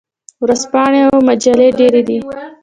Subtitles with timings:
[0.43, 2.17] ورځپاڼې او مجلې ډیرې دي.